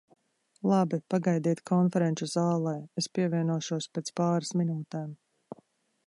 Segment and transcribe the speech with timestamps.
[0.69, 5.13] Labi, pagaidiet konferenču zālē, es pievienošos pēc pāris minūtēm.